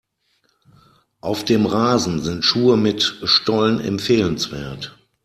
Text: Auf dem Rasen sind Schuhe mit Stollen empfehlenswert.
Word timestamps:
Auf 1.19 1.45
dem 1.45 1.67
Rasen 1.67 2.21
sind 2.23 2.43
Schuhe 2.43 2.75
mit 2.75 3.19
Stollen 3.23 3.79
empfehlenswert. 3.79 4.97